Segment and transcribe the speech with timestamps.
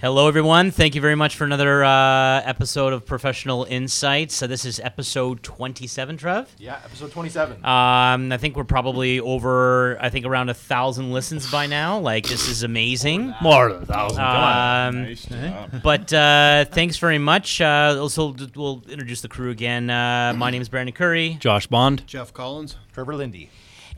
[0.00, 0.70] Hello, everyone.
[0.70, 4.34] Thank you very much for another uh, episode of Professional Insights.
[4.34, 6.50] So this is episode 27, Trev.
[6.56, 7.62] Yeah, episode 27.
[7.62, 11.98] Um, I think we're probably over, I think around a thousand listens by now.
[11.98, 13.34] Like, this is amazing.
[13.42, 14.16] More than a thousand.
[14.16, 14.94] Come.
[14.96, 15.26] Um, Nice
[15.82, 17.60] but uh, thanks very much.
[17.60, 19.90] Uh, also, we'll introduce the crew again.
[19.90, 22.06] Uh, my name is Brandon Curry, Josh Bond.
[22.06, 22.76] Jeff Collins.
[22.94, 23.50] Trevor Lindy.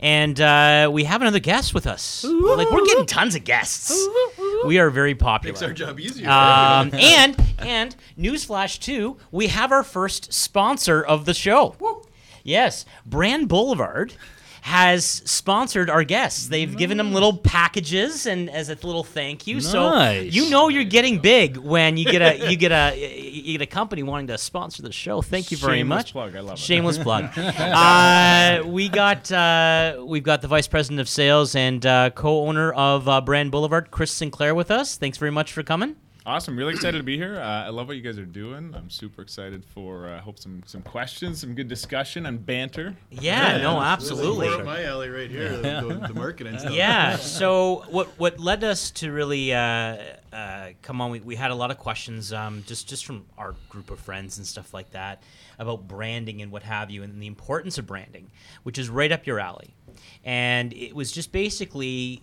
[0.03, 2.25] And uh, we have another guest with us.
[2.25, 4.05] Like, we're getting tons of guests.
[4.65, 5.53] We are very popular.
[5.53, 6.29] Makes our job easier.
[6.29, 12.03] Um, and and newsflash too, we have our first sponsor of the show.
[12.43, 14.13] Yes, Brand Boulevard
[14.63, 16.47] has sponsored our guests.
[16.47, 19.59] They've given them little packages and as a little thank you.
[19.59, 23.61] So you know you're getting big when you get a you get a you get
[23.61, 25.21] a company wanting to sponsor the show.
[25.21, 26.11] Thank you very Shameless much.
[26.13, 26.35] plug.
[26.37, 26.59] I love it.
[26.59, 27.25] Shameless plug.
[27.37, 33.09] uh, we got uh, we've got the vice president of sales and uh, co-owner of
[33.09, 34.95] uh, Brand Boulevard, Chris Sinclair, with us.
[34.95, 35.97] Thanks very much for coming.
[36.25, 36.57] Awesome.
[36.57, 37.37] Really excited to be here.
[37.37, 38.73] Uh, I love what you guys are doing.
[38.73, 42.95] I'm super excited for uh, hope some some questions, some good discussion and banter.
[43.09, 44.47] Yeah, no, absolutely.
[44.47, 46.71] Right up my alley right here, the, the, the marketing stuff.
[46.71, 47.17] Yeah.
[47.17, 49.97] So what what led us to really uh,
[50.31, 51.11] uh, come on?
[51.11, 54.37] We, we had a lot of questions, um, just just from our group of friends
[54.37, 55.23] and stuff like that,
[55.59, 58.31] about branding and what have you, and the importance of branding,
[58.63, 59.75] which is right up your alley.
[60.23, 62.21] And it was just basically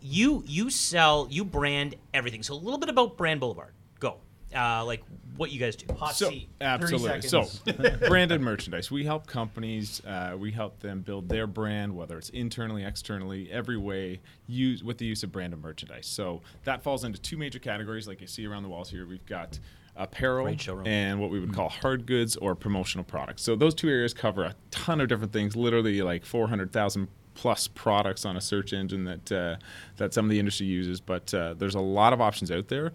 [0.00, 2.42] you you sell you brand everything.
[2.42, 3.72] So a little bit about Brand Boulevard.
[3.98, 4.16] Go.
[4.54, 5.02] Uh, like
[5.36, 5.86] what you guys do.
[5.94, 6.48] Hot So seat.
[6.60, 7.22] absolutely.
[7.22, 7.46] So
[8.08, 8.90] branded merchandise.
[8.90, 10.04] We help companies.
[10.04, 14.20] Uh, we help them build their brand, whether it's internally, externally, every way.
[14.46, 16.06] Use with the use of branded merchandise.
[16.06, 19.06] So that falls into two major categories, like you see around the walls here.
[19.06, 19.58] We've got
[19.96, 20.46] apparel
[20.86, 23.42] and what we would call hard goods or promotional products.
[23.42, 25.54] So those two areas cover a ton of different things.
[25.56, 29.56] Literally like four hundred thousand plus products on a search engine that uh,
[29.96, 31.00] that some of the industry uses.
[31.00, 32.92] But uh, there's a lot of options out there.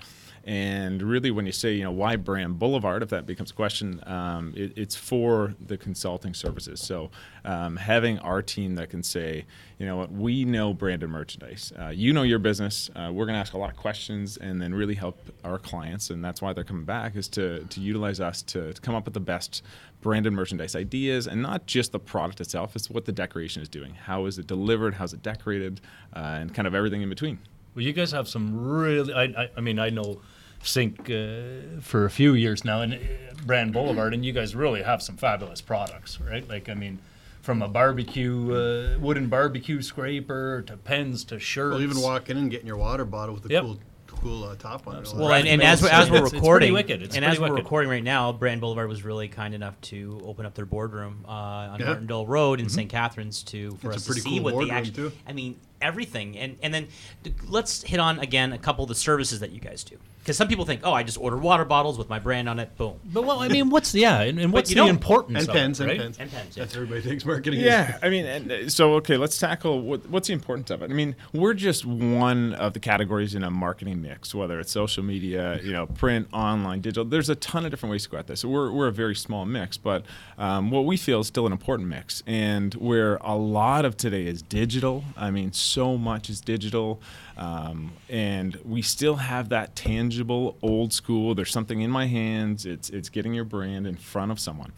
[0.47, 3.99] And really, when you say, you know, why Brand Boulevard, if that becomes a question,
[4.05, 6.79] um, it, it's for the consulting services.
[6.79, 7.09] So
[7.43, 9.45] um, having our team that can say,
[9.77, 11.73] you know what, we know branded merchandise.
[11.77, 12.89] Uh, you know your business.
[12.95, 16.09] Uh, we're going to ask a lot of questions and then really help our clients.
[16.09, 19.05] And that's why they're coming back is to, to utilize us to, to come up
[19.05, 19.63] with the best
[20.01, 22.75] branded merchandise ideas and not just the product itself.
[22.75, 23.93] It's what the decoration is doing.
[23.95, 24.93] How is it delivered?
[24.93, 25.81] How's it decorated?
[26.15, 27.39] Uh, and kind of everything in between.
[27.75, 29.13] Well, you guys have some really.
[29.13, 30.21] I, I, I mean, I know
[30.63, 32.97] Sync uh, for a few years now, and uh,
[33.45, 36.47] Brand Boulevard, and you guys really have some fabulous products, right?
[36.47, 36.99] Like, I mean,
[37.45, 38.51] from a barbecue,
[38.95, 41.73] uh, wooden barbecue scraper to pens to shirts.
[41.75, 43.61] Well, even walking in and getting your water bottle with a Yep.
[43.61, 45.13] cool, cool uh, top on it.
[45.15, 47.03] Well, and, and as we're, as we're It's- it's recording, wicked.
[47.03, 50.19] It's and pretty as we're recording right now, Brand Boulevard was really kind enough to
[50.25, 51.85] open up their boardroom uh, on Yeah.
[51.85, 52.89] Martindale Road in St.
[52.89, 54.93] Catharines to for It's a us to pretty see cool what the boardroom, actual.
[54.95, 55.11] too.
[55.27, 56.87] I mean, everything, and and then
[57.23, 60.37] th- let's hit on again a couple of the services that you guys do, because
[60.37, 62.99] some people think, oh, I just order water bottles with my brand on it, boom,
[63.05, 64.89] But well, I mean, what's yeah, and, and what's you the don't.
[64.89, 65.99] importance and of pens it, and right?
[65.99, 66.17] pens.
[66.19, 66.57] and pens.
[66.57, 66.63] Yeah.
[66.63, 67.67] That's everybody thinks marketing is.
[67.67, 70.89] Yeah, I mean, and uh, so okay, let's tackle what, what's the importance of it.
[70.89, 75.03] I mean, we're just one of the categories in a marketing mix, whether it's social
[75.03, 77.05] media, you know, print, online, digital.
[77.05, 78.39] There's a ton of different ways to go at this.
[78.39, 80.05] So we're, we're a very small mix, but
[80.39, 84.25] um, what we feel is still an important mix, and where a lot of today
[84.25, 85.03] is digital.
[85.15, 86.99] I mean, so much is digital,
[87.37, 91.35] um, and we still have that tangible, old school.
[91.35, 92.65] There's something in my hands.
[92.65, 94.73] It's it's getting your brand in front of someone.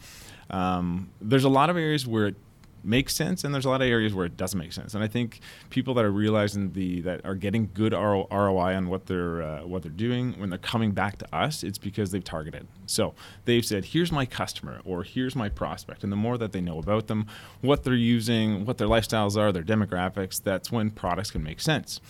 [0.50, 2.36] Um, there's a lot of areas where it
[2.84, 5.06] makes sense and there's a lot of areas where it doesn't make sense and i
[5.06, 9.60] think people that are realizing the that are getting good roi on what they're uh,
[9.66, 13.14] what they're doing when they're coming back to us it's because they've targeted so
[13.44, 16.78] they've said here's my customer or here's my prospect and the more that they know
[16.78, 17.26] about them
[17.60, 22.00] what they're using what their lifestyles are their demographics that's when products can make sense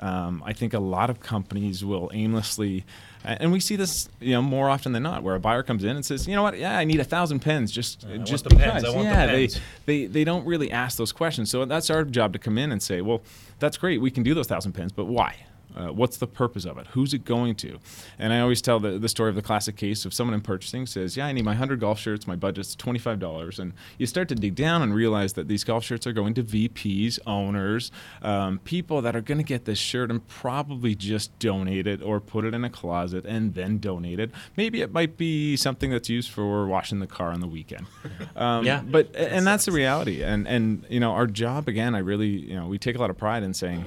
[0.00, 2.84] um, I think a lot of companies will aimlessly,
[3.24, 5.96] and we see this, you know, more often than not, where a buyer comes in
[5.96, 8.50] and says, you know what, yeah, I need a thousand pens, just I just the
[8.50, 8.82] because.
[8.82, 9.60] pens, I want the yeah, pens.
[9.86, 11.50] they they they don't really ask those questions.
[11.50, 13.22] So that's our job to come in and say, well,
[13.58, 15.34] that's great, we can do those thousand pens, but why?
[15.76, 16.86] Uh, what's the purpose of it?
[16.88, 17.78] Who's it going to?
[18.18, 20.86] And I always tell the, the story of the classic case of someone in purchasing
[20.86, 22.26] says, Yeah, I need my 100 golf shirts.
[22.26, 23.58] My budget's $25.
[23.58, 26.42] And you start to dig down and realize that these golf shirts are going to
[26.42, 27.90] VPs, owners,
[28.22, 32.20] um, people that are going to get this shirt and probably just donate it or
[32.20, 34.30] put it in a closet and then donate it.
[34.56, 37.86] Maybe it might be something that's used for washing the car on the weekend.
[38.36, 38.82] Um, Yeah.
[38.84, 40.22] But, and that's the reality.
[40.22, 43.10] And, and, you know, our job, again, I really, you know, we take a lot
[43.10, 43.84] of pride in saying,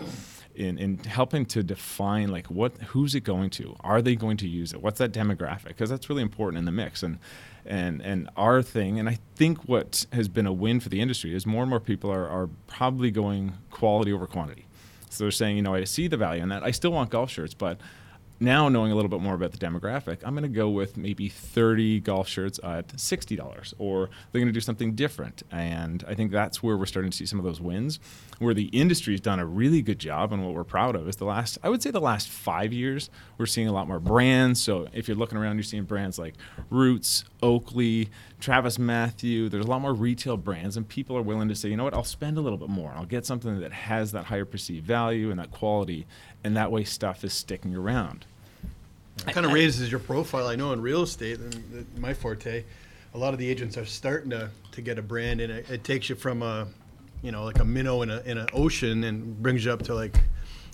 [0.55, 3.75] in, in helping to define like what who's it going to?
[3.81, 4.81] Are they going to use it?
[4.81, 5.69] What's that demographic?
[5.69, 7.03] Because that's really important in the mix.
[7.03, 7.19] And
[7.65, 11.35] and and our thing and i think what has been a win for the industry
[11.35, 14.65] is more and more people are, are probably going quality over quantity.
[15.09, 16.63] So they're saying you know i see the value in that.
[16.63, 17.79] I still want golf shirts but
[18.41, 21.29] now knowing a little bit more about the demographic, I'm going to go with maybe
[21.29, 25.43] 30 golf shirts at $60, or they're going to do something different.
[25.51, 27.99] And I think that's where we're starting to see some of those wins,
[28.39, 31.25] where the industry's done a really good job, and what we're proud of is the
[31.25, 34.61] last, I would say, the last five years, we're seeing a lot more brands.
[34.61, 36.33] So if you're looking around, you're seeing brands like
[36.69, 38.09] Roots, Oakley,
[38.39, 39.51] TravisMathew.
[39.51, 41.93] There's a lot more retail brands, and people are willing to say, you know what,
[41.93, 42.91] I'll spend a little bit more.
[42.95, 46.07] I'll get something that has that higher perceived value and that quality,
[46.43, 48.25] and that way stuff is sticking around.
[49.27, 50.47] Kind of raises your profile.
[50.47, 52.63] I know in real estate, and my forte,
[53.13, 55.83] a lot of the agents are starting to, to get a brand, and it, it
[55.83, 56.67] takes you from a,
[57.21, 59.93] you know, like a minnow in a in an ocean, and brings you up to
[59.95, 60.19] like,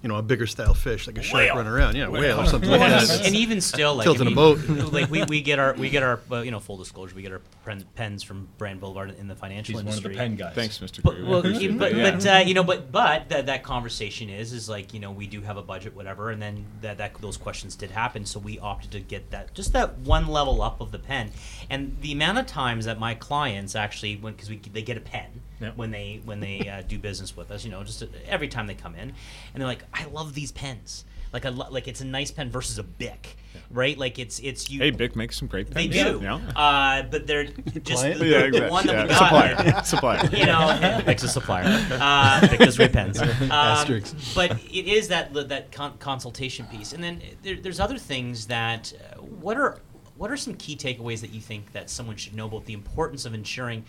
[0.04, 1.56] you know, a bigger style fish, like a shark Whale.
[1.56, 3.26] running around, yeah, whale or something like and, that.
[3.26, 4.94] and even still, like, Tilting I a mean, boat.
[4.94, 7.32] like we, we get our we get our well, you know full disclosure, we get
[7.32, 10.14] our pen, pens from Brand Boulevard in the financial He's one of industry.
[10.14, 10.54] the pen guys.
[10.54, 11.02] Thanks, Mr.
[11.02, 11.24] But, Greer.
[11.24, 12.14] We well, appreciate but, that.
[12.24, 15.26] but uh, you know, but but that, that conversation is is like you know we
[15.26, 18.60] do have a budget, whatever, and then that, that those questions did happen, so we
[18.60, 21.32] opted to get that just that one level up of the pen,
[21.70, 25.02] and the amount of times that my clients actually when because we they get a
[25.02, 25.76] pen Yep.
[25.76, 28.68] when they when they uh, do business with us, you know, just uh, every time
[28.68, 29.14] they come in, and
[29.56, 31.06] they're like, I love these pens.
[31.34, 33.36] Like I lo- like it's a nice pen versus a Bic,
[33.69, 33.98] right?
[33.98, 34.80] Like it's it's you.
[34.80, 36.19] hey, Bic makes some great They pens.
[36.19, 36.36] do, Yeah.
[36.56, 38.19] uh, but they're just Client?
[38.19, 38.69] the, Yeah, the exactly.
[38.72, 39.04] one that Yeah.
[39.04, 39.86] we got.
[39.86, 40.24] Supplier.
[40.30, 40.30] Supplier.
[40.38, 41.66] you know, Bic's a supplier.
[41.92, 43.19] Uh, Bic does red pens.
[43.22, 44.34] Um, Asterisks.
[44.34, 48.94] but it is that that con- consultation piece, and then there, there's other things that.
[48.94, 49.80] Uh, what are
[50.16, 53.25] what are some key takeaways that you think that someone should know about the importance
[53.25, 53.84] of ensuring,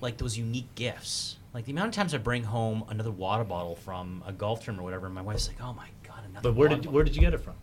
[0.00, 1.36] like those unique gifts?
[1.54, 4.82] Like the amount of times I bring home another water bottle from a golf tournament
[4.82, 6.92] or whatever, and my wife's like, "Oh my god, another." But where water did bottle."
[6.94, 7.54] where did you get it from?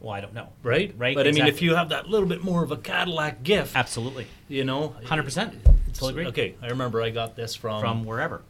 [0.00, 0.48] Well, I don't know.
[0.64, 3.44] Right, Right, But I mean, if you have that little bit more of a Cadillac
[3.44, 5.64] gift, Absolutely, you know, hundred percent.
[5.94, 6.26] Totally agree.
[6.26, 8.42] Okay, I remember I got this from From wherever.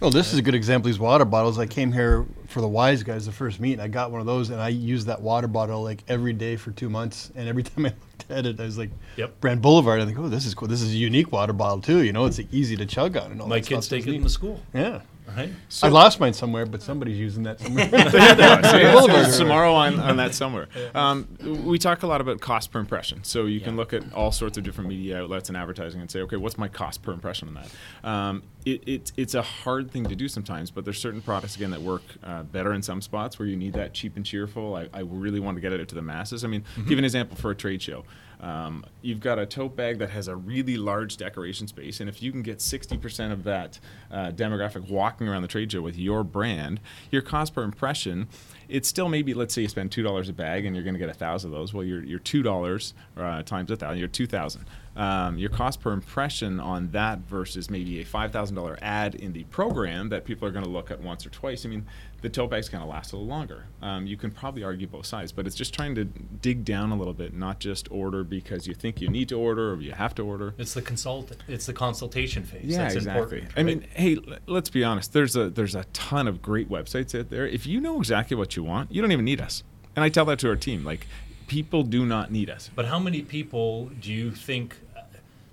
[0.00, 0.86] Well, this is a good example.
[0.86, 1.58] These water bottles.
[1.58, 3.72] I came here for the Wise Guys, the first meet.
[3.72, 6.54] And I got one of those, and I used that water bottle like every day
[6.54, 7.32] for two months.
[7.34, 9.40] And every time I looked at it, I was like, Yep.
[9.40, 10.68] Brand Boulevard." I think, "Oh, this is cool.
[10.68, 12.04] This is a unique water bottle too.
[12.04, 13.98] You know, it's easy to chug on." And all my that kids stuff.
[14.04, 14.60] take it to school.
[14.72, 15.00] Yeah,
[15.36, 15.52] Right.
[15.82, 17.88] I lost mine somewhere, but somebody's using that somewhere.
[17.92, 19.10] Yeah, Boulevard.
[19.26, 20.68] there's tomorrow on, on that somewhere.
[20.94, 21.28] Um,
[21.64, 23.22] we talk a lot about cost per impression.
[23.22, 26.20] So you can look at all sorts of different media outlets and advertising and say,
[26.22, 28.08] okay, what's my cost per impression on that?
[28.08, 31.70] Um, it, it, it's a hard thing to do sometimes, but there's certain products, again,
[31.70, 34.74] that work uh, better in some spots where you need that cheap and cheerful.
[34.74, 36.42] I, I really want to get it out to the masses.
[36.42, 38.04] I mean, give an example for a trade show.
[38.40, 42.22] Um, you've got a tote bag that has a really large decoration space, and if
[42.22, 43.80] you can get 60% of that
[44.10, 46.80] uh, demographic walking around the trade show with your brand,
[47.10, 48.28] your cost per impression,
[48.68, 51.00] it's still maybe let's say you spend two dollars a bag and you're going to
[51.00, 51.74] get a thousand of those.
[51.74, 54.66] Well, you're, you're two dollars uh, times a thousand, you're two thousand.
[54.96, 59.32] Um, your cost per impression on that versus maybe a five thousand dollar ad in
[59.32, 61.64] the program that people are going to look at once or twice.
[61.64, 61.86] I mean,
[62.20, 63.66] the tote bag's going to last a little longer.
[63.80, 66.96] Um, you can probably argue both sides, but it's just trying to dig down a
[66.96, 70.16] little bit, not just order because you think you need to order or you have
[70.16, 70.52] to order.
[70.58, 71.36] It's the consult.
[71.46, 72.64] It's the consultation phase.
[72.64, 73.38] Yeah, That's exactly.
[73.42, 75.12] important, I mean, hey, l- let's be honest.
[75.12, 77.46] There's a there's a ton of great websites out there.
[77.46, 79.62] If you know exactly what you want, you don't even need us.
[79.94, 80.84] And I tell that to our team.
[80.84, 81.06] Like,
[81.48, 82.70] people do not need us.
[82.74, 84.76] But how many people do you think?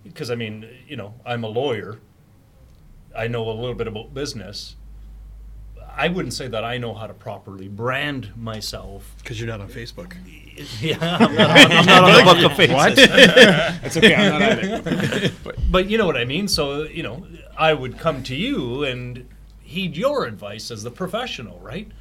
[0.03, 1.99] Because I mean, you know, I'm a lawyer.
[3.17, 4.75] I know a little bit about business.
[5.97, 9.15] I wouldn't say that I know how to properly brand myself.
[9.19, 10.15] Because you're not on Facebook.
[10.79, 13.09] Yeah, I'm not, I'm not on the book of faces.
[13.83, 14.15] It's okay.
[14.15, 15.33] I'm not at it.
[15.43, 16.47] But, but you know what I mean.
[16.47, 17.27] So you know,
[17.57, 19.27] I would come to you and
[19.61, 21.91] heed your advice as the professional, right?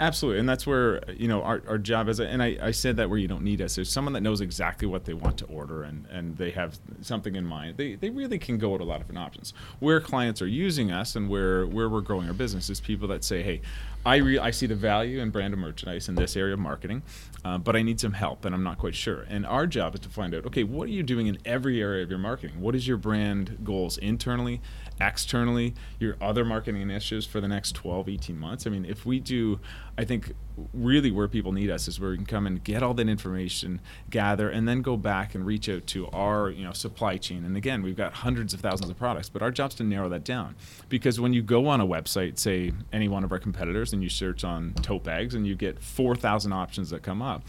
[0.00, 2.20] Absolutely, and that's where you know our, our job is.
[2.20, 3.74] And I, I said that where you don't need us.
[3.74, 7.36] There's someone that knows exactly what they want to order, and, and they have something
[7.36, 7.76] in mind.
[7.76, 9.52] They, they really can go at a lot of different options.
[9.78, 13.22] Where clients are using us, and where where we're growing our business is people that
[13.24, 13.60] say, hey.
[14.02, 17.02] I, re- I see the value in brand and merchandise in this area of marketing,
[17.44, 19.26] uh, but I need some help and I'm not quite sure.
[19.28, 22.02] And our job is to find out okay, what are you doing in every area
[22.02, 22.62] of your marketing?
[22.62, 24.62] What is your brand goals internally,
[25.00, 28.66] externally, your other marketing initiatives for the next 12, 18 months?
[28.66, 29.60] I mean, if we do,
[29.96, 30.34] I think
[30.72, 33.80] really where people need us is where we can come and get all that information,
[34.08, 37.44] gather, and then go back and reach out to our you know supply chain.
[37.44, 40.24] And again, we've got hundreds of thousands of products, but our job's to narrow that
[40.24, 40.56] down.
[40.88, 44.08] Because when you go on a website, say any one of our competitors, and you
[44.08, 47.42] search on tote bags, and you get 4,000 options that come up,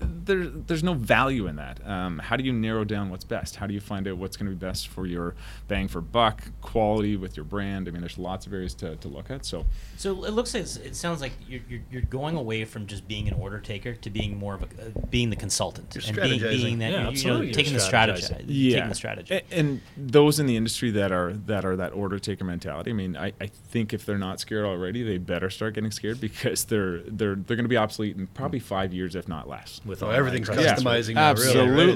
[0.00, 1.86] there, there's no value in that.
[1.86, 3.56] Um, how do you narrow down what's best?
[3.56, 5.34] How do you find out what's going to be best for your
[5.68, 7.88] bang for buck, quality with your brand?
[7.88, 9.44] I mean, there's lots of areas to, to look at.
[9.44, 9.66] So
[9.96, 13.06] So it looks like it sounds like you're, you're, you're going away away from just
[13.08, 16.16] being an order taker to being more of a uh, being the consultant You're and
[16.16, 16.50] being, strategizing.
[16.62, 18.72] being that Yeah, you're, you know, absolutely, you're taking the strategy, strategizing.
[18.72, 19.34] taking the strategy.
[19.34, 22.90] A- And those in the industry that are that are that order taker mentality.
[22.90, 26.20] I mean, I, I think if they're not scared already, they better start getting scared
[26.20, 29.80] because they're they're they're going to be obsolete in probably five years, if not less.
[29.84, 30.66] With So online everything's presence.
[30.66, 30.74] Yeah.
[30.76, 31.30] customizing really, right?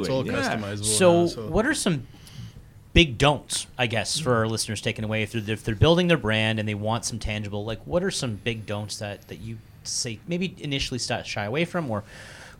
[0.00, 0.10] It's Absolutely.
[0.10, 0.56] all Yeah.
[0.56, 0.84] customizable.
[0.84, 2.06] So, now, so what are some
[2.94, 6.16] big don'ts, I guess, for our listeners taking away if they're, if they're building their
[6.16, 7.64] brand and they want some tangible?
[7.64, 9.58] Like, what are some big don'ts that that you
[9.88, 12.04] say maybe initially start shy away from, or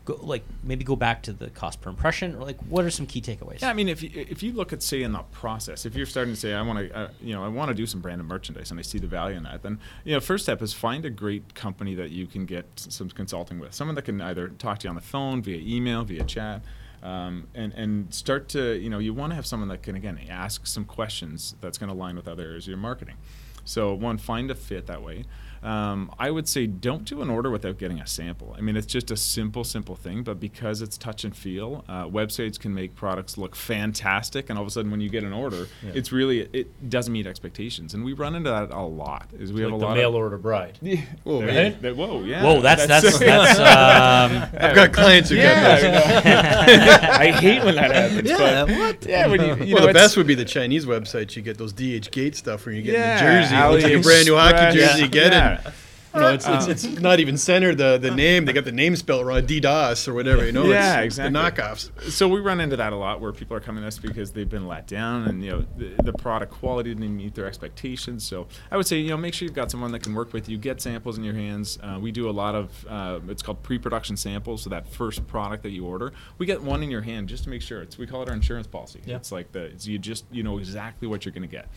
[0.05, 3.05] go, like maybe go back to the cost per impression, or like what are some
[3.05, 3.61] key takeaways?
[3.61, 6.05] Yeah, I mean, if you, if you look at say in the process, if you're
[6.05, 8.27] starting to say I want to, uh, you know, I want to do some branded
[8.27, 11.05] merchandise, and I see the value in that, then you know, first step is find
[11.05, 14.79] a great company that you can get some consulting with, someone that can either talk
[14.79, 16.61] to you on the phone, via email, via chat.
[17.01, 20.19] Um, and, and start to, you know, you want to have someone that can, again,
[20.29, 23.15] ask some questions that's going to align with other areas of your marketing.
[23.63, 25.23] So, one, find a fit that way.
[25.63, 28.55] Um, I would say don't do an order without getting a sample.
[28.57, 32.05] I mean, it's just a simple, simple thing, but because it's touch and feel, uh,
[32.05, 35.33] websites can make products look fantastic, and all of a sudden, when you get an
[35.33, 35.91] order, Yeah.
[35.95, 39.27] it's really it doesn't meet expectations, and we run into that a lot.
[39.37, 40.77] Is we like have a the lot mail of order bride.
[41.23, 41.77] Whoa, There- man.
[41.81, 42.43] that- whoa, yeah.
[42.43, 46.25] Whoa, that's that's that's, um, I've got clients who yeah, get those.
[47.19, 48.29] I hate when that happens.
[48.29, 49.05] Yeah, but what?
[49.05, 51.35] Yeah, when you, you well, know, the best would be the Chinese websites.
[51.35, 53.55] You get those DHgate stuff where you get Yeah, the jersey.
[53.55, 54.73] It looks like a brand new hockey AliExpress.
[54.73, 55.01] jersey.
[55.01, 55.67] You get Yeah.
[55.67, 55.73] it.
[56.11, 58.45] You know, it's, it's, it's not even centered the, the name.
[58.45, 60.43] They got the name spelled wrong, DDoS or whatever.
[60.43, 61.33] You know, Yeah, it's exactly.
[61.33, 62.11] The knockoffs.
[62.11, 64.49] so we run into that a lot where people are coming to us because they've
[64.49, 68.47] been let down and you know the, the product quality didn't meet their expectations so
[68.71, 70.57] i would say you know make sure you've got someone that can work with you
[70.57, 74.17] get samples in your hands uh, we do a lot of uh, it's called pre-production
[74.17, 77.43] samples so that first product that you order we get one in your hand just
[77.43, 79.17] to make sure it's we call it our insurance policy Yeah.
[79.17, 81.67] it's like the it's you just you know exactly what you're going to get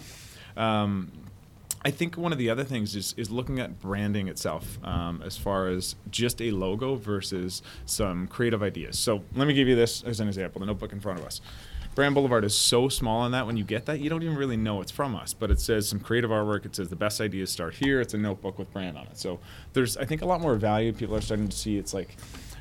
[0.57, 1.13] um,
[1.85, 5.37] I think one of the other things is, is looking at branding itself um, as
[5.37, 8.99] far as just a logo versus some creative ideas.
[8.99, 11.41] So let me give you this as an example the notebook in front of us.
[11.95, 14.57] Brand Boulevard is so small on that when you get that, you don't even really
[14.57, 15.35] know it's from us.
[15.35, 16.65] But it says some creative artwork.
[16.65, 18.01] It says the best ideas start here.
[18.01, 19.19] It's a notebook with brand on it.
[19.19, 19.41] So
[19.75, 20.93] there's, I think, a lot more value.
[20.95, 22.17] People are starting to see it's like,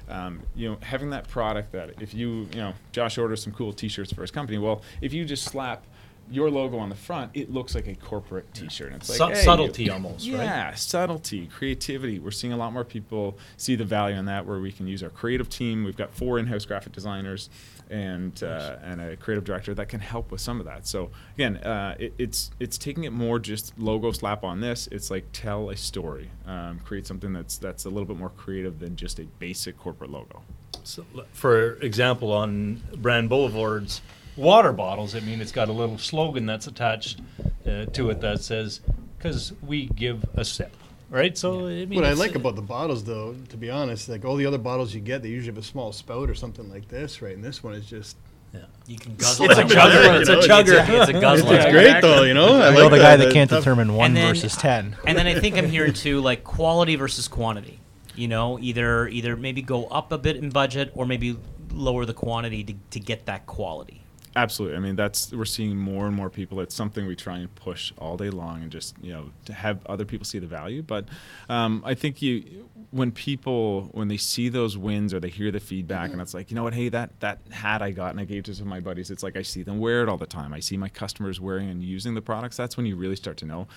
[0.09, 3.71] um, you know, having that product that if you, you know, Josh orders some cool
[3.71, 4.57] T-shirts for his company.
[4.57, 5.85] Well, if you just slap
[6.31, 8.91] your logo on the front, it looks like a corporate T-shirt.
[8.93, 10.43] And it's like Su- hey, subtlety almost, right?
[10.43, 12.19] Yeah, subtlety, creativity.
[12.19, 15.03] We're seeing a lot more people see the value in that, where we can use
[15.03, 15.83] our creative team.
[15.83, 17.49] We've got four in-house graphic designers
[17.89, 20.87] and uh, and a creative director that can help with some of that.
[20.87, 24.87] So again, uh, it, it's it's taking it more just logo slap on this.
[24.91, 28.79] It's like tell a story, um, create something that's that's a little bit more creative
[28.79, 30.41] than just a basic corporate logo.
[30.83, 34.01] So, for example, on Brand Boulevard's
[34.37, 37.19] water bottles, I mean, it's got a little slogan that's attached
[37.65, 38.81] uh, to it that says,
[39.17, 40.75] "Because we give a sip."
[41.09, 41.37] Right.
[41.37, 44.23] So I mean, What I it's- like about the bottles, though, to be honest, like
[44.23, 46.87] all the other bottles you get, they usually have a small spout or something like
[46.87, 47.35] this, right?
[47.35, 48.15] And this one is just.
[48.53, 48.61] Yeah.
[48.85, 49.45] You can guzzle.
[49.45, 49.91] It's like a chugger.
[50.03, 50.81] chugger, It's a chugger.
[50.81, 51.55] it's It's a guzzler.
[51.55, 52.59] It's great, though, you know?
[52.61, 54.97] I I know like the guy that, that can't tough- determine one then- versus ten.
[55.07, 57.79] And then I think I'm hearing too like quality versus quantity.
[58.15, 61.37] You know, either either maybe go up a bit in budget or maybe
[61.71, 64.00] lower the quantity to, to get that quality.
[64.35, 64.77] Absolutely.
[64.77, 66.61] I mean, that's we're seeing more and more people.
[66.61, 69.85] It's something we try and push all day long, and just you know to have
[69.87, 70.81] other people see the value.
[70.81, 71.05] But
[71.49, 75.59] um, I think you, when people when they see those wins or they hear the
[75.59, 78.25] feedback, and it's like you know what, hey, that that hat I got and I
[78.25, 79.11] gave to some of my buddies.
[79.11, 80.53] It's like I see them wear it all the time.
[80.53, 82.55] I see my customers wearing and using the products.
[82.55, 83.67] That's when you really start to know.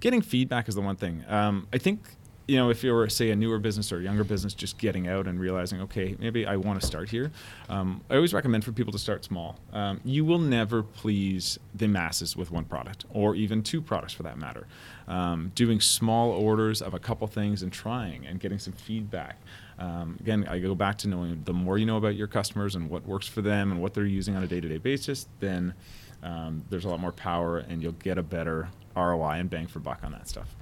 [0.00, 1.24] Getting feedback is the one thing.
[1.28, 2.02] Um, I think
[2.46, 5.08] you know, if you were say a newer business or a younger business, just getting
[5.08, 7.32] out and realizing, okay, maybe I want to start here.
[7.68, 9.56] Um, I always recommend for people to start small.
[9.72, 14.24] Um, you will never please the masses with one product, or even two products for
[14.24, 14.66] that matter.
[15.08, 19.38] Um, doing small orders of a couple things and trying and getting some feedback.
[19.78, 22.90] Um, again, I go back to knowing the more you know about your customers and
[22.90, 25.74] what works for them and what they're using on a day-to-day basis, then
[26.22, 29.80] um, there's a lot more power, and you'll get a better ROI and bang for
[29.80, 30.54] buck on that stuff.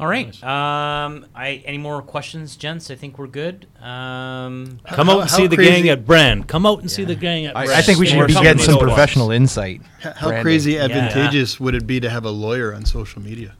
[0.00, 0.28] All right.
[0.42, 2.90] Um, I any more questions, gents?
[2.90, 3.66] I think we're good.
[3.82, 6.48] Um, Come How- out and how see the crazy- gang at Brand.
[6.48, 7.78] Come out and see the gang at I, Brand.
[7.78, 8.86] I think we Or should be something getting some like that.
[8.86, 9.82] professional insight.
[10.02, 10.42] H- How branding.
[10.42, 10.84] crazy Yeah.
[10.84, 13.52] advantageous would it be to have a lawyer on social media?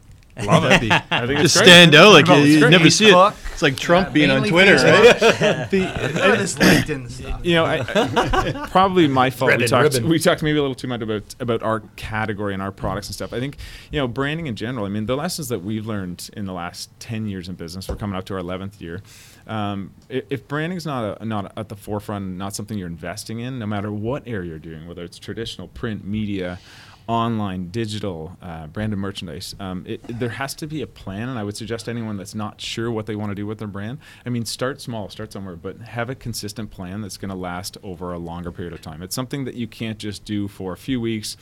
[0.47, 1.66] Love That'd be- I think it's Just great.
[1.66, 3.35] stand out like you, you Ace never see it.
[3.52, 5.40] It's like Trump being on mainly Twitter, Facebook.
[5.40, 5.70] right?
[6.38, 7.40] this LinkedIn stuff.
[7.44, 9.50] you know, I, I, probably my fault.
[9.50, 10.09] Red We talked, ribbon.
[10.09, 13.14] we talked maybe a little too much about about our category and our products and
[13.14, 13.32] stuff.
[13.32, 13.56] I think
[13.90, 14.87] you know branding in general.
[14.87, 17.88] I mean, the lessons that we've learned in the last ten years in business.
[17.88, 19.02] We're coming up to our eleventh year.
[19.47, 23.59] Um, if branding is not a, not at the forefront, not something you're investing in,
[23.59, 26.61] no matter what area you're doing, whether it's traditional print media,
[27.07, 29.54] online, digital, uh, branded merchandise.
[29.59, 32.61] Um, it, there has to be a plan, and I would suggest anyone that's not
[32.61, 33.99] sure what they want to do with their brand.
[34.25, 37.76] I mean, start small, start somewhere, but have a consistent plan that's going to last
[37.83, 39.02] over a longer period of time.
[39.02, 41.37] It's something that you can't just do for a few weeks.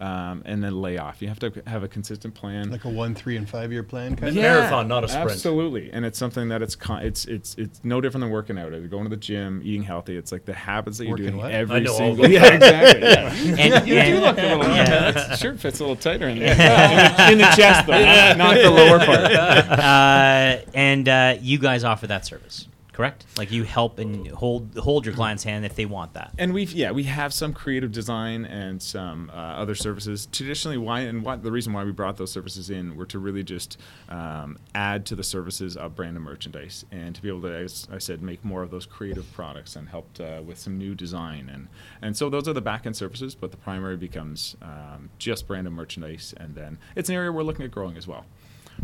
[0.00, 1.22] Um, and then lay off.
[1.22, 2.68] You have to have a consistent plan.
[2.70, 4.42] Like a one, three, and five year plan kind Yeah.
[4.54, 4.58] of.
[4.58, 5.30] Marathon, not a sprint.
[5.30, 8.72] Absolutely, and it's something that it's con- it's it's it's no different than working out.
[8.72, 10.16] Or going to the gym, eating healthy.
[10.16, 11.52] It's like the habits that you're Working doing what?
[11.52, 12.26] every I know all single.
[12.30, 13.02] Yeah, exactly.
[13.08, 13.56] Yeah.
[13.76, 14.64] And, You do look a little.
[14.74, 15.10] Yeah.
[15.12, 16.50] that shirt fits a little tighter in there.
[16.52, 19.30] in, the, in the chest, though, not, not the lower part.
[19.30, 23.26] uh, and uh, you guys offer that service, correct?
[23.36, 26.32] Like you help and hold hold your client's hand if they want that.
[26.38, 30.28] And we've yeah we have some creative design and some uh, other services.
[30.30, 33.42] Traditionally, why and what the reason why we brought those services in were to really
[33.42, 37.54] just um, add to the services of brand and merchandise, and to be able to,
[37.54, 40.94] as I said, make more of those creative products and helped uh, with some new
[40.94, 41.68] design and
[42.00, 43.34] and so those are the back end services.
[43.34, 47.42] But the primary becomes um, just brand and merchandise, and then it's an area we're
[47.42, 48.24] looking at growing as well.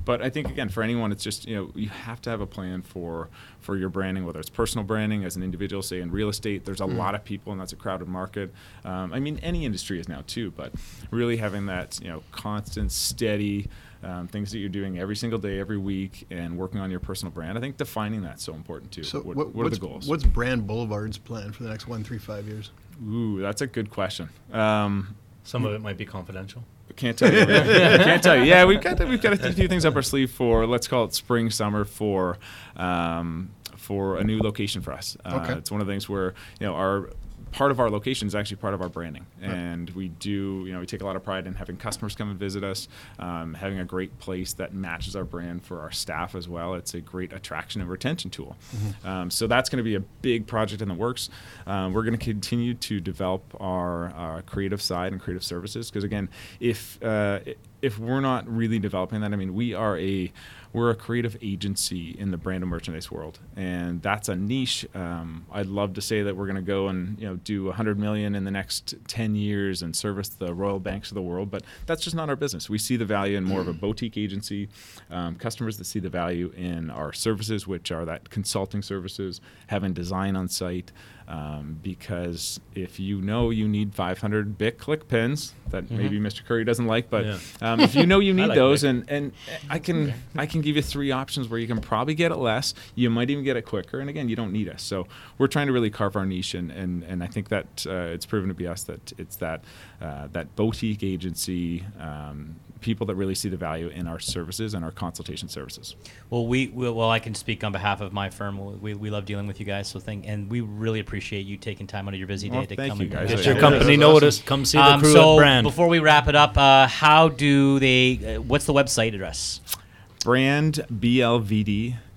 [0.04, 2.46] But I think again, for anyone, it's just you know you have to have a
[2.46, 3.28] plan for
[3.60, 6.64] for your branding, whether it's personal branding as an individual, say in real estate.
[6.64, 8.52] There's a lot of people, and that's a crowded market.
[8.84, 10.72] Um, I mean, any industry is now too, but
[11.10, 13.68] really having that you know constant, steady.
[14.02, 17.30] Um, things that you're doing every single day, every week, and working on your personal
[17.32, 17.58] brand.
[17.58, 19.02] I think defining that's so important too.
[19.02, 20.08] So what, what, what are what's, the goals?
[20.08, 22.70] What's Brand Boulevard's plan for the next one, three, five years?
[23.06, 24.30] Ooh, that's a good question.
[24.54, 26.64] Um, Some of it might be confidential.
[26.96, 27.44] Can't tell you.
[27.46, 28.44] Can't tell you.
[28.44, 31.14] Yeah, we've got we've got a few things up our sleeve for let's call it
[31.14, 32.38] spring summer for
[32.76, 35.16] um, for a new location for us.
[35.24, 35.54] Uh, Okay.
[35.58, 37.10] It's one of the things where you know our
[37.52, 40.80] part of our location is actually part of our branding, and we do you know
[40.80, 42.88] we take a lot of pride in having customers come and visit us,
[43.18, 46.74] um, having a great place that matches our brand for our staff as well.
[46.74, 48.56] It's a great attraction and retention tool.
[49.04, 51.30] Um, so that's going to be a big project in the works.
[51.66, 56.04] Um, we're going to continue to develop our, our creative side and creative services because
[56.04, 56.28] again,
[56.60, 57.40] if uh,
[57.82, 60.32] if we're not really developing that, I mean, we are a
[60.72, 64.86] we're a creative agency in the brand and merchandise world, and that's a niche.
[64.94, 67.98] Um, I'd love to say that we're going to go and you know do 100
[67.98, 71.64] million in the next 10 years and service the Royal Banks of the world, but
[71.86, 72.70] that's just not our business.
[72.70, 74.68] We see the value in more of a boutique agency,
[75.10, 79.92] um, customers that see the value in our services, which are that consulting services, having
[79.92, 80.92] design on site.
[81.30, 86.44] Um, because if you know you need 500 Bic click pins that maybe Mr.
[86.44, 87.38] Curry doesn't like, but Yeah.
[87.62, 88.90] um, if you know you need like those, Bic.
[88.90, 89.32] and and
[89.68, 92.74] I can I can give you three options where you can probably get it less.
[92.96, 94.82] You might even get it quicker, and again, you don't need us.
[94.82, 95.06] So
[95.38, 98.26] we're trying to really carve our niche, and and, and I think that uh, it's
[98.26, 99.62] proven to be us that it's that
[100.02, 101.84] uh, that boutique agency.
[102.00, 105.96] Um, people that really see the value in our services and our consultation services.
[106.30, 108.80] Well, we, we well, I can speak on behalf of my firm.
[108.80, 111.86] We, we love dealing with you guys, so thank and we really appreciate you taking
[111.86, 113.28] time out of your busy day Well, to thank come you, and guys.
[113.28, 114.46] Get your company that's noticed.
[114.46, 115.64] Come see the Um, crew so at Brand.
[115.64, 118.36] before we wrap it up, uh, how do they?
[118.36, 119.60] Uh, what's the website address?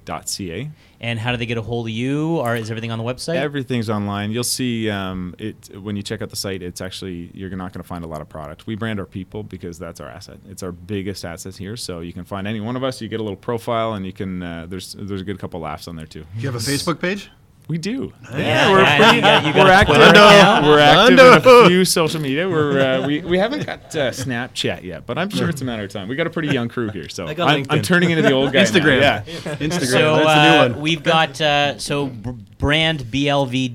[0.06, 0.72] Brandblvd.ca.
[1.00, 2.38] And how do they get a hold of you?
[2.38, 3.36] Or is everything on the website?
[3.36, 4.32] Everything's online.
[4.32, 6.62] You'll see um, it when you check out the site.
[6.62, 8.68] It's actually you're not going to find a lot of product.
[8.68, 10.40] We brand our people because that's our asset.
[10.48, 11.76] It's our biggest asset here.
[11.76, 13.02] So you can find any one of us.
[13.02, 14.42] You get a little profile, and you can.
[14.42, 16.26] Uh, there's there's a good couple laughs on there too.
[16.36, 17.30] Do you have a Facebook page?
[17.70, 18.12] We do.
[18.36, 19.16] Yeah, we're yeah, pretty.
[19.16, 19.96] you got- you we're active.
[19.96, 20.66] Twitter account?
[20.66, 21.32] We're active Hundo.
[21.62, 22.50] in a few social media.
[22.50, 25.84] We're uh, we we haven't got uh, Snapchat yet, but I'm sure it's a matter
[25.84, 26.10] of time.
[26.10, 28.34] We got a pretty young crew here, so I got I'm, I'm turning into the
[28.34, 28.64] old guy.
[28.64, 28.70] now.
[28.70, 29.00] Instagram.
[29.02, 29.22] Yeah.
[29.24, 29.86] Instagram.
[29.86, 30.82] So That's uh, the new one.
[30.82, 32.32] we've got uh, so br-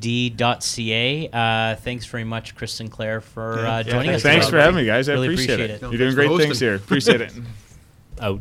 [0.09, 1.31] brandblvd.ca.
[1.33, 4.23] Uh, thanks very much, Chris Sinclair, for uh, Yeah, joining us.
[4.23, 5.09] Thanks for having me, guys.
[5.09, 5.83] I Really appreciate, appreciate it.
[5.83, 5.91] it.
[5.99, 6.75] You're doing great things here.
[6.75, 7.33] Appreciate it.
[8.21, 8.41] Out.